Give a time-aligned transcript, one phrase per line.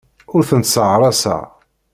[0.35, 1.43] Ur tent-sseɣraseɣ.